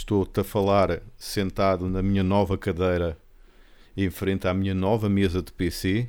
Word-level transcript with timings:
estou-te 0.00 0.40
a 0.40 0.44
falar 0.44 1.02
sentado 1.16 1.88
na 1.88 2.02
minha 2.02 2.22
nova 2.22 2.56
cadeira 2.56 3.18
em 3.96 4.08
frente 4.08 4.48
à 4.48 4.54
minha 4.54 4.74
nova 4.74 5.08
mesa 5.08 5.42
de 5.42 5.52
PC, 5.52 6.08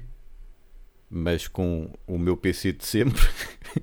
mas 1.09 1.47
com 1.47 1.91
o 2.07 2.17
meu 2.17 2.37
PC 2.37 2.71
de 2.71 2.85
sempre. 2.85 3.21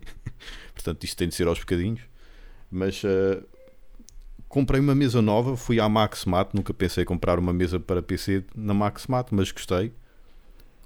Portanto, 0.73 1.05
isto 1.05 1.17
tem 1.17 1.29
de 1.29 1.35
ser 1.35 1.47
aos 1.47 1.59
bocadinhos. 1.59 2.01
Mas 2.71 3.03
uh, 3.05 3.45
comprei 4.49 4.81
uma 4.81 4.95
mesa 4.95 5.21
nova, 5.21 5.57
fui 5.57 5.79
à 5.79 5.89
Maxmat, 5.89 6.55
nunca 6.55 6.73
pensei 6.73 7.03
em 7.03 7.07
comprar 7.07 7.39
uma 7.39 7.53
mesa 7.53 7.79
para 7.79 8.03
PC 8.03 8.45
na 8.55 8.73
Maxmat, 8.73 9.29
mas 9.33 9.53
gostei. 9.53 9.93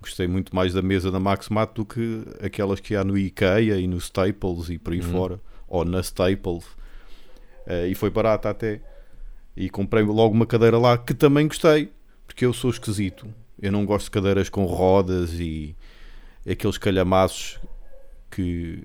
Gostei 0.01 0.27
muito 0.27 0.55
mais 0.55 0.73
da 0.73 0.83
mesa 0.83 1.13
da 1.13 1.21
Maxmat 1.21 1.75
do 1.75 1.85
que 1.85 2.25
aquelas 2.43 2.81
que 2.81 2.97
há 2.97 3.05
no 3.05 3.17
IKEA 3.17 3.79
e 3.79 3.87
no 3.87 3.99
Staples 3.99 4.69
e 4.69 4.79
por 4.79 4.93
aí 4.93 5.01
uhum. 5.01 5.13
fora, 5.13 5.41
ou 5.69 5.85
na 5.85 6.01
Staples. 6.01 6.65
Uh, 7.67 7.87
e 7.89 7.95
foi 7.95 8.11
barata 8.11 8.51
até. 8.51 8.81
E 9.57 9.69
comprei 9.69 10.03
logo 10.03 10.35
uma 10.35 10.47
cadeira 10.47 10.79
lá 10.79 10.97
que 10.97 11.15
também 11.15 11.47
gostei, 11.47 11.93
porque 12.27 12.45
eu 12.45 12.53
sou 12.53 12.71
esquisito. 12.71 13.27
Eu 13.61 13.71
não 13.71 13.85
gosto 13.85 14.07
de 14.07 14.11
cadeiras 14.11 14.49
com 14.49 14.65
rodas 14.65 15.35
e 15.35 15.77
aqueles 16.49 16.79
calhamaços 16.79 17.61
que 18.31 18.85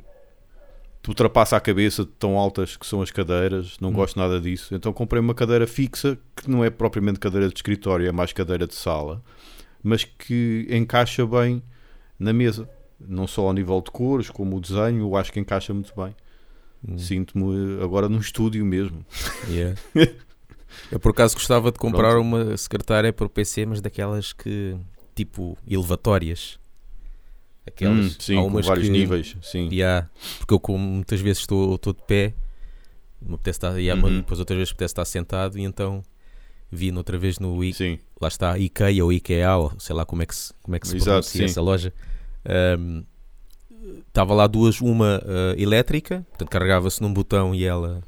te 1.01 1.09
ultrapassa 1.09 1.55
a 1.55 1.59
cabeça 1.59 2.03
de 2.03 2.11
tão 2.11 2.37
altas 2.37 2.75
que 2.75 2.85
são 2.85 3.01
as 3.01 3.09
cadeiras. 3.09 3.77
Não 3.79 3.89
hum. 3.89 3.93
gosto 3.93 4.19
nada 4.19 4.39
disso. 4.41 4.75
Então 4.75 4.91
comprei 4.91 5.21
uma 5.21 5.33
cadeira 5.33 5.65
fixa 5.65 6.17
que 6.35 6.49
não 6.49 6.63
é 6.63 6.69
propriamente 6.69 7.19
cadeira 7.19 7.47
de 7.47 7.55
escritório, 7.55 8.07
é 8.07 8.11
mais 8.11 8.33
cadeira 8.33 8.67
de 8.67 8.75
sala, 8.75 9.23
mas 9.81 10.03
que 10.03 10.67
encaixa 10.69 11.25
bem 11.25 11.63
na 12.19 12.33
mesa. 12.33 12.69
Não 12.99 13.27
só 13.27 13.47
ao 13.47 13.53
nível 13.53 13.79
de 13.79 13.91
cores, 13.91 14.29
como 14.29 14.57
o 14.57 14.59
desenho, 14.59 15.01
eu 15.01 15.15
acho 15.15 15.31
que 15.31 15.39
encaixa 15.39 15.73
muito 15.73 15.93
bem. 15.95 16.15
Hum. 16.87 16.97
Sinto-me 16.97 17.81
agora 17.81 18.09
num 18.09 18.19
estúdio 18.19 18.65
mesmo. 18.65 19.05
Yeah. 19.49 19.79
Eu 20.91 20.99
por 20.99 21.11
acaso 21.11 21.35
gostava 21.35 21.71
de 21.71 21.79
comprar 21.79 22.11
Pronto. 22.11 22.21
uma 22.21 22.57
secretária 22.57 23.11
para 23.11 23.25
o 23.25 23.29
PC, 23.29 23.65
mas 23.65 23.81
daquelas 23.81 24.33
que 24.33 24.75
tipo 25.15 25.57
elevatórias. 25.67 26.59
Aquelas, 27.65 28.05
hum, 28.05 28.15
sim, 28.19 28.35
com 28.35 28.61
vários 28.61 28.85
que, 28.85 28.91
níveis. 28.91 29.35
Sim. 29.41 29.67
Yeah, 29.69 30.09
porque 30.37 30.53
eu 30.53 30.59
como 30.59 30.79
muitas 30.79 31.19
vezes 31.19 31.39
estou, 31.39 31.75
estou 31.75 31.91
de 31.91 32.01
pé, 32.03 32.33
me 33.21 33.35
apetece 33.35 33.57
estar, 33.57 33.77
yeah, 33.77 34.01
uhum. 34.01 34.17
depois 34.17 34.39
outras 34.39 34.57
vezes 34.57 34.71
apetece 34.71 34.91
estar 34.93 35.05
sentado 35.05 35.57
e 35.57 35.63
então 35.63 36.01
vi 36.71 36.91
outra 36.91 37.17
vez 37.17 37.39
no 37.39 37.61
I, 37.63 37.73
sim. 37.73 37.99
lá 38.21 38.27
está 38.27 38.57
IKEA 38.57 39.03
ou 39.03 39.11
IKEA, 39.11 39.55
ou 39.55 39.73
sei 39.79 39.95
lá 39.95 40.05
como 40.05 40.21
é 40.21 40.25
que 40.25 40.35
se, 40.35 40.53
como 40.61 40.75
é 40.75 40.79
que 40.79 40.87
se 40.87 40.95
Exato, 40.95 41.09
pronuncia 41.09 41.39
sim. 41.39 41.45
essa 41.45 41.61
loja. 41.61 41.93
Um, 42.79 43.03
estava 44.07 44.33
lá 44.33 44.47
duas, 44.47 44.79
uma 44.79 45.19
uh, 45.19 45.59
elétrica, 45.59 46.25
portanto 46.29 46.49
carregava-se 46.49 47.01
num 47.01 47.13
botão 47.13 47.53
e 47.53 47.63
ela 47.65 48.01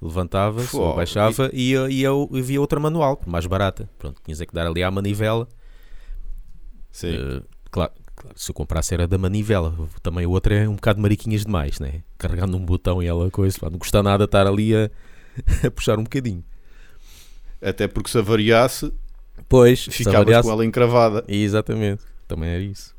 levantava-se 0.00 0.76
ou 0.76 0.94
baixava 0.94 1.50
e, 1.52 1.72
e, 1.72 2.02
eu, 2.02 2.28
eu 2.32 2.42
via 2.42 2.60
outra 2.60 2.78
manual, 2.78 3.20
mais 3.26 3.46
barata. 3.46 3.88
Pronto, 3.98 4.20
tinhas 4.24 4.40
é 4.40 4.46
que 4.46 4.54
dar 4.54 4.66
ali 4.66 4.82
à 4.82 4.90
manivela. 4.90 5.48
Sim. 6.90 7.16
Uh, 7.16 7.42
claro, 7.70 7.92
claro, 8.14 8.38
se 8.38 8.50
eu 8.50 8.54
comprasse 8.54 8.94
era 8.94 9.06
da 9.06 9.18
manivela. 9.18 9.74
Também 10.02 10.24
a 10.24 10.28
outra 10.28 10.54
é 10.54 10.68
um 10.68 10.74
bocado 10.74 11.00
mariquinhas 11.00 11.44
demais, 11.44 11.78
né? 11.80 12.02
Carregando 12.16 12.56
um 12.56 12.64
botão 12.64 13.02
e 13.02 13.06
ela 13.06 13.30
coisa. 13.30 13.58
Pá, 13.58 13.70
não 13.70 13.78
custa 13.78 14.02
nada 14.02 14.24
estar 14.24 14.46
ali 14.46 14.74
a, 14.74 14.90
a, 15.66 15.70
puxar 15.70 15.98
um 15.98 16.04
bocadinho. 16.04 16.44
Até 17.60 17.88
porque 17.88 18.08
se 18.08 18.18
avariasse, 18.18 18.92
pois, 19.48 19.84
ficavas 19.84 20.42
com 20.42 20.52
ela 20.52 20.64
encravada. 20.64 21.24
Exatamente, 21.26 22.04
também 22.28 22.50
era 22.50 22.62
isso. 22.62 22.97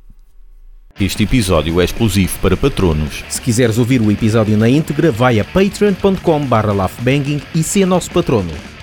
Este 0.99 1.23
episódio 1.23 1.79
é 1.79 1.85
exclusivo 1.85 2.37
para 2.39 2.57
patronos. 2.57 3.23
Se 3.29 3.41
quiseres 3.41 3.77
ouvir 3.77 4.01
o 4.01 4.11
episódio 4.11 4.57
na 4.57 4.67
íntegra, 4.67 5.13
vai 5.13 5.39
a 5.39 5.45
patreon.com 5.45 6.45
barra 6.45 6.73
e 7.55 7.63
se 7.63 7.85
nosso 7.85 8.11
patrono. 8.11 8.78